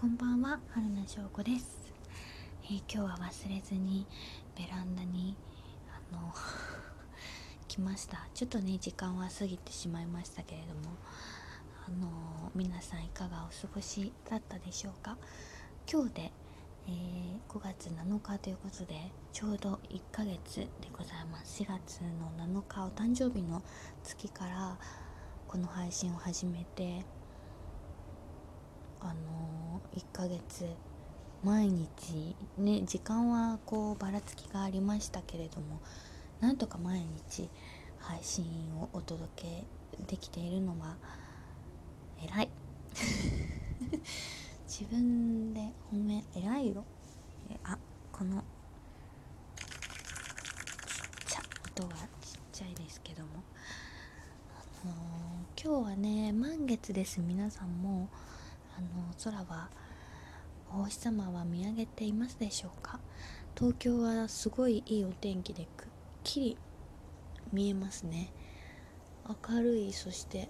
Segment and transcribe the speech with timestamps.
[0.00, 1.92] こんばんは春名翔子です、
[2.62, 4.06] えー、今日は忘れずに
[4.56, 5.34] ベランダに
[5.90, 6.32] あの
[7.66, 8.28] 来ました。
[8.32, 10.94] ちょっとね時間は過ぎてしまいましたけれども
[11.84, 15.18] あの皆さんいかがお過ごしだったでしょうか？
[15.92, 16.32] 今日で、
[16.86, 21.64] えー、5月7日ということでちょうど1ヶ月でございます。
[21.64, 23.64] 4月の7日お誕生日の
[24.04, 24.78] 月から
[25.48, 27.04] この配信を始めて
[29.00, 30.66] あの1ヶ月
[31.44, 35.80] 毎日ね時間はこうばらつきがありましたけれども
[36.40, 37.48] なんとか毎日
[38.00, 38.44] 配信
[38.80, 39.64] をお届け
[40.06, 40.96] できているのは
[42.22, 42.48] 偉い。
[44.66, 45.60] 自分で
[45.92, 46.84] 褒め偉いよ。
[47.50, 47.78] えあ
[48.12, 48.42] この
[49.56, 49.66] ちっ
[51.26, 51.42] ちゃ
[51.80, 52.06] 音がちっ
[52.52, 53.28] ちゃいですけども。
[54.84, 57.20] あのー、今日はね満月です。
[57.20, 58.08] 皆さんも
[58.78, 58.88] あの
[59.24, 59.68] 空は
[60.70, 63.00] お星様は見上げていますでしょうか？
[63.56, 65.86] 東京はすごいいいお天気でくっ
[66.22, 66.56] きり
[67.52, 68.30] 見えますね。
[69.28, 70.48] 明るいそして。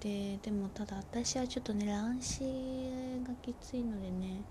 [0.00, 2.44] ででもただ私はちょっとね乱視
[3.26, 4.42] がきついのでね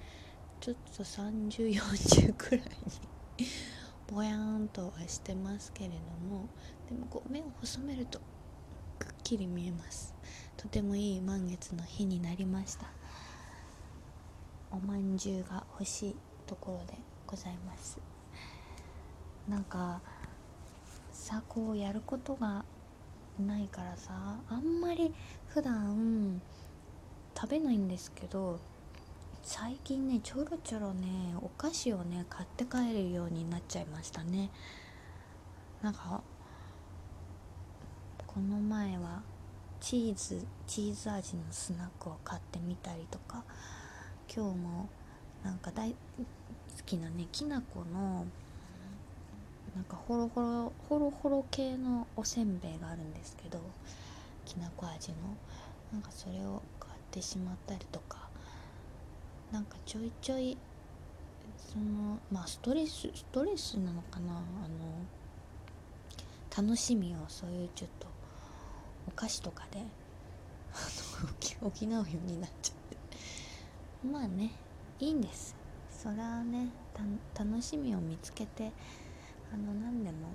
[0.60, 2.66] ちょっと3040くらい
[3.40, 3.48] に
[4.08, 5.96] ぼやーんとはしてますけれど
[6.30, 6.48] も
[6.88, 8.20] でもこう目を細めると
[9.00, 10.14] くっきり見えます。
[10.58, 12.88] とてもいい満月の日になりました。
[14.72, 16.16] おまんじゅうが欲しい
[16.48, 18.00] ところでございます。
[19.48, 20.02] なんか
[21.12, 22.66] さこうやることが
[23.40, 24.12] ないからさ
[24.50, 25.14] あんまり
[25.48, 26.42] 普段
[27.36, 28.60] 食べないんですけど
[29.44, 34.50] 最近ねちょろちょろねお菓子をね買って帰るようになっちゃいましたね。
[35.82, 36.22] なんか
[38.26, 39.22] この前は
[39.86, 43.44] チーズチーズ味のスナックを買ってみたりとか。
[44.36, 44.90] 今日も
[45.44, 45.96] なんか大好
[46.88, 48.26] きなねきな粉の
[49.76, 53.62] なんかホロホロホロホロ系のおせんべいがあるんですけど
[54.44, 55.18] きなこ味の。
[55.94, 58.28] なんかそれを買ってしまったりとか。
[59.52, 60.58] なんかちょいちょい
[61.58, 64.34] そのまあストレスストレスなのかな？
[64.34, 64.40] あ
[66.58, 68.08] の楽しみをそういうちょっと
[69.08, 69.80] お菓子とかで
[71.62, 72.98] 補うようになっちゃって。
[74.08, 74.52] まあね
[75.00, 75.56] いいんです。
[75.90, 76.70] それはね
[77.38, 78.72] 楽しみを見つけて
[79.54, 80.30] あの何でも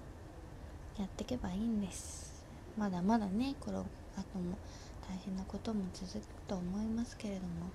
[0.98, 2.44] やっていけばいいんです。
[2.76, 3.86] まだまだねこの
[4.16, 4.56] 後も
[5.08, 7.70] 大変なことも続くと思いますけれども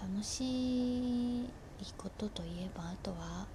[0.00, 1.48] 楽しい
[1.96, 3.46] ことといえばあとは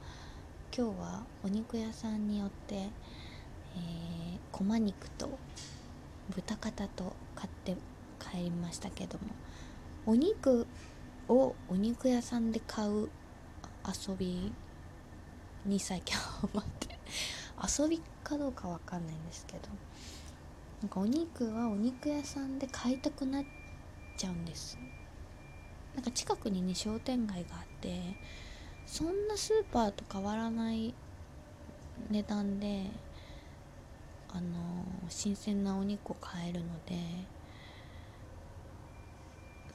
[0.76, 2.90] 今日はお肉屋さんによって、
[3.78, 5.30] えー、こま肉と
[6.36, 7.76] 豚肩と買って
[8.20, 9.26] 帰りましたけども
[10.06, 10.66] お肉
[11.30, 13.10] をお肉屋さんで買う
[13.88, 14.52] 遊び
[15.66, 16.98] に最近ハマって
[17.82, 19.60] 遊びかどうかわかんないんですけど
[20.82, 23.46] なんかお肉はお肉屋さんで買いたくなっ
[24.18, 24.78] ちゃうんです。
[25.96, 28.00] なんか近くにね商店街があって
[28.86, 30.94] そんなスーパーと変わらない
[32.12, 32.86] 値段で
[34.38, 36.96] あの新鮮なお肉を買えるので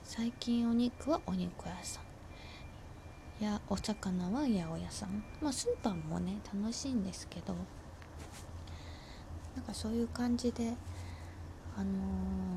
[0.05, 3.45] 最近お肉はお肉屋さん。
[3.45, 5.25] やお魚は八百屋さん。
[5.41, 7.56] まあスーパーもね楽しいんですけど
[9.56, 10.75] なんかそういう感じで
[11.77, 11.93] あのー、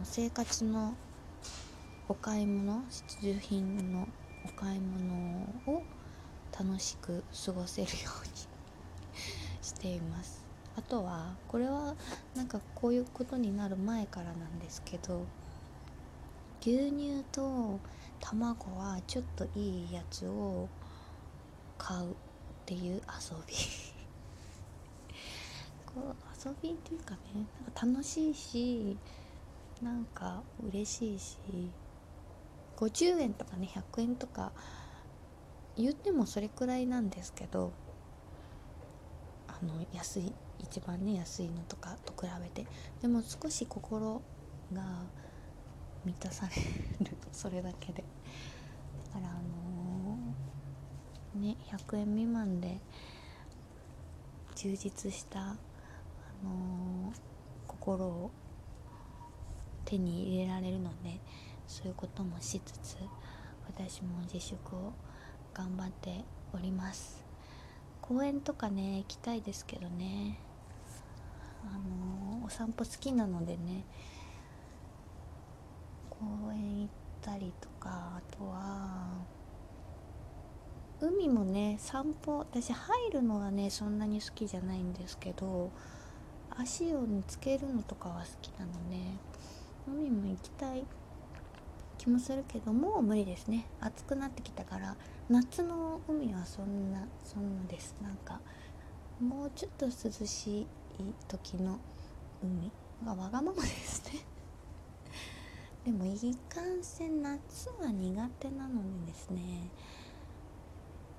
[0.03, 0.93] 生活の
[2.07, 4.07] お買い物必需品の
[4.45, 5.83] お買い物を
[6.51, 8.31] 楽しく過ごせるように
[9.63, 10.44] しています。
[10.77, 11.95] あとはこれは
[12.35, 15.25] なんかこういうことになる前からなんですけど
[16.61, 17.79] 牛乳と
[18.19, 20.67] 卵はちょっといいやつを
[21.77, 22.13] 買うっ
[22.65, 23.53] ていう遊び。
[25.85, 26.15] こう
[26.47, 28.97] 遊びっていうかねなんか楽しいし
[29.81, 31.37] なんか嬉しいし。
[32.77, 34.51] 50円とかね100円とか
[35.77, 37.71] 言ってもそれくらいなんですけど
[39.65, 42.67] の安い一番ね安いのとかと比べて
[43.01, 44.21] でも少し心
[44.73, 44.81] が
[46.05, 48.03] 満たされるそれだけで。
[49.13, 52.79] だからあのー、ね100円未満で
[54.55, 55.43] 充実したあ
[56.43, 57.15] のー、
[57.67, 58.31] 心を
[59.85, 61.19] 手に入れられるので
[61.67, 62.97] そういうこともしつつ
[63.67, 64.93] 私も自粛を
[65.53, 66.23] 頑張って
[66.53, 67.24] おります。
[68.07, 70.39] 公園とかね行きたいですけどね。
[71.63, 73.83] あの、お散歩好きなのでね
[76.09, 76.89] 公園行っ
[77.21, 79.07] たりとかあとは
[81.01, 85.71] 海もね散歩私入るのはねそんなに好きじゃないんですけど
[86.51, 88.97] 足を見つけるのとかは好きなので
[89.87, 90.85] 海も行きたい。
[92.05, 93.65] 気もするけどもう無理ですね。
[93.81, 94.95] 暑くなってきたから
[95.27, 97.95] 夏の海はそんなそんなです。
[97.99, 98.39] なんか
[99.19, 99.91] もうちょっと涼
[100.27, 100.67] しい
[101.27, 101.79] 時の
[102.43, 102.71] 海
[103.03, 104.19] がわがままですね。
[105.83, 109.71] でもいかんせん夏は苦手なのにですね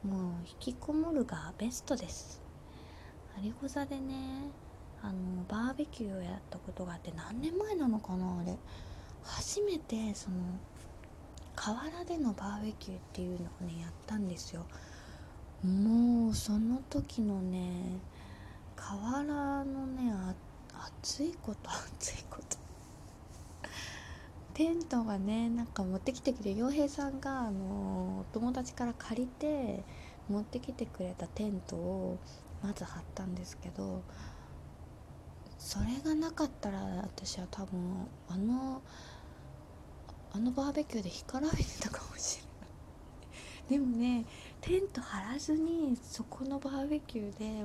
[0.04, 2.40] もう引きこもるがベストです。
[3.42, 4.52] 有子座でね
[5.02, 8.56] あのバーベキューをやったことがあって何年前なのかなあれ。
[9.24, 10.36] 初めてその
[11.56, 14.64] 河原でのバーベキューっていうのをねやったんですよ。
[15.64, 17.98] もうその時のね
[18.76, 19.24] 河原
[19.64, 20.12] のね
[21.02, 22.56] 暑いこと 暑いこと。
[24.54, 29.84] テントがねなんか持ってきてくれ洋平さんがあの友達から借りて
[30.30, 32.18] 持ってきてくれたテントを
[32.62, 34.02] まず張ったんですけど
[35.58, 38.80] それがなかったら私は多分あの
[40.36, 42.40] あのバーベキューで干からびてたかもし
[43.70, 43.80] れない。
[43.80, 44.26] でもね
[44.60, 47.64] テント張らずにそこのバーベキューで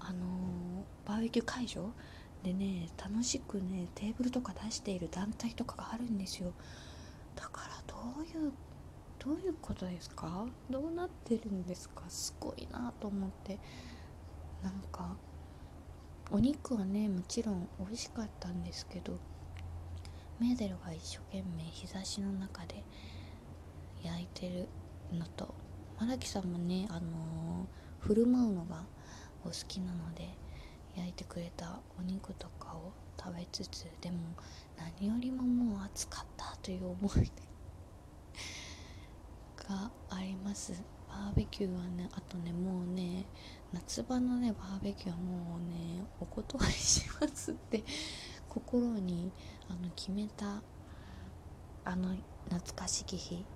[0.00, 1.90] あのバーベキュー会場
[2.42, 6.52] でね楽しくねテーブルとか出している団体とかがあるんですよ。
[7.34, 8.52] だからどういう
[9.18, 10.46] どういうことですか？
[10.68, 12.02] どうなってるんですか？
[12.08, 13.58] すごいなと思って。
[14.62, 15.16] なんか
[16.30, 19.14] お肉はねもちろん美味しかったんですけど
[20.40, 22.82] メーデルが一生懸命日差しの中で
[24.02, 24.68] 焼いてる
[25.12, 25.54] のと
[25.98, 28.84] 荒木さんもねあのー、振る舞うのが
[29.44, 30.28] お好きなので
[30.96, 32.92] 焼いてくれたお肉とかを
[33.22, 34.16] 食べつつでも
[34.98, 37.30] 何よりももう暑かったという思い
[39.68, 40.82] があります。
[41.06, 43.26] バーベキューはねあとねもうね
[43.72, 47.82] 夏場のねバーベキューはもうねお断りしますって
[48.50, 49.32] 心に
[49.70, 50.62] あの決めた
[51.84, 52.14] あの
[52.50, 53.46] 懐かしき日。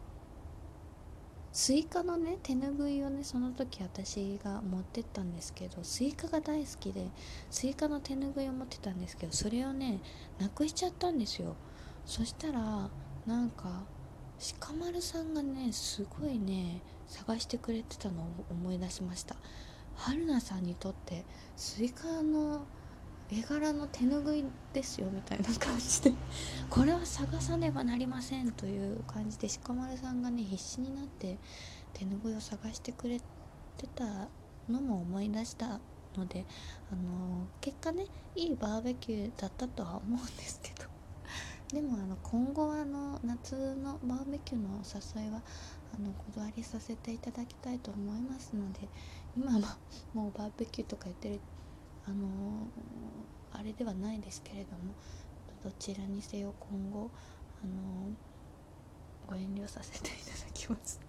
[1.52, 7.06] スイカのね手ぬぐいをねその時私が持ってったんですけどスイカが大好きで
[7.48, 10.00] スイカの手ぬぐいを持ってたんですけどそれをね
[10.40, 11.54] なくしちゃったんですよ。
[12.04, 12.90] そしたら
[13.24, 13.84] なんか
[14.58, 19.36] 鹿丸さんがねすごいね探してくれてたのを思い出しました。
[19.94, 21.24] 春菜さんにとって
[21.54, 22.66] スイカの
[23.30, 26.12] 絵柄の手ぬぐいですよみたいな感じで。
[26.68, 31.38] これは探さねばなりませんという感じで鹿丸さんがね必死になって
[31.94, 34.28] 手ぬぐいを探してくれてた
[34.68, 35.80] のも思い出した
[36.16, 36.44] ので
[36.92, 40.88] あの結果ねいいバーベキューだったとは思うんですけど。
[41.72, 45.42] でもあの今後はあの夏のバーベキューのお誘いは
[45.96, 48.88] あの断りさせていただきたいと思いますので
[49.36, 49.78] 今は
[50.12, 51.40] もうバーベキューとか言ってる
[52.06, 52.68] あの
[53.52, 54.94] あれではないですけれども
[55.62, 57.10] どちらにせよ今後
[57.62, 58.10] あの
[59.26, 61.00] ご遠慮させていただきます。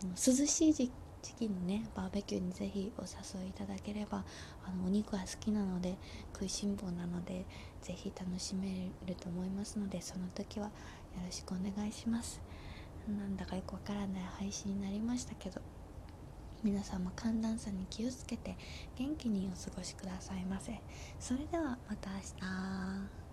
[0.00, 0.90] あの涼しい時
[1.38, 4.24] 期のねバーベキューにぜひお誘いいただければ
[4.64, 5.96] あのお肉は好きなので
[6.32, 7.46] 食いしん坊なので
[7.82, 10.72] ぜひ楽しめると思いますのでその時はよ
[11.24, 12.40] ろしくお願いします。
[13.08, 15.60] なんだかよくわからない配信になりましたけど
[16.66, 18.56] 皆さんも寒暖差に気をつけて
[18.98, 20.72] 元気にお過ごしくださいませ。
[21.20, 23.25] それではまた明日。